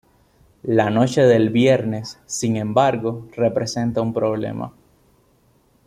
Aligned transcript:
La 0.63 0.89
noche 0.89 1.21
del 1.21 1.51
viernes, 1.51 2.19
sin 2.25 2.57
embargo, 2.57 3.27
representa 3.35 4.01
un 4.01 4.15
problema. 4.15 4.73